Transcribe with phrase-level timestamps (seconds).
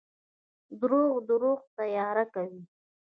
[0.79, 2.61] •دروغ د روح تیاره کوي.